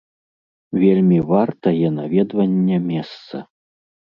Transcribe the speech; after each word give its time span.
Вельмі 0.83 1.19
вартае 1.31 1.87
наведвання 1.99 2.77
месца. 2.89 3.35